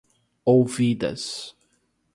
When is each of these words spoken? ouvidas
ouvidas 0.47 1.53